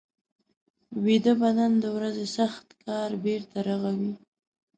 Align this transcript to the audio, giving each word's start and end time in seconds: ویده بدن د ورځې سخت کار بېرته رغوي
ویده 1.03 1.33
بدن 1.41 1.71
د 1.79 1.85
ورځې 1.97 2.25
سخت 2.37 2.65
کار 2.85 3.09
بېرته 3.23 3.57
رغوي 3.67 4.13